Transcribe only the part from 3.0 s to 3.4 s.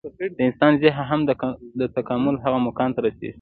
رسېږي.